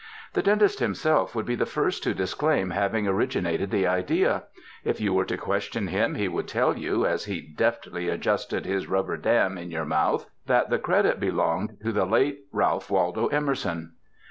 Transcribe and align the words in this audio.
The 0.33 0.41
dentist 0.41 0.79
himself 0.79 1.35
would 1.35 1.45
be 1.45 1.53
the 1.53 1.67
first 1.67 2.01
to 2.05 2.15
disclaim 2.15 2.71
having 2.71 3.07
originated 3.07 3.69
the 3.69 3.85
idea; 3.85 4.45
if 4.83 4.99
you 4.99 5.13
were 5.13 5.25
to 5.25 5.37
question 5.37 5.89
him 5.89 6.15
he 6.15 6.27
would 6.27 6.47
tell 6.47 6.75
you, 6.75 7.05
as 7.05 7.25
he 7.25 7.39
deftly 7.39 8.09
ad 8.09 8.21
justed 8.21 8.65
his 8.65 8.87
rubber 8.87 9.15
dam 9.17 9.59
in 9.59 9.69
your 9.69 9.85
mouth, 9.85 10.27
that 10.47 10.71
the 10.71 10.79
credit 10.79 11.19
belonged 11.19 11.77
to 11.83 11.91
the 11.91 12.05
late 12.05 12.45
Ralph 12.51 12.89
Waldo 12.89 13.27
Emerson. 13.27 13.91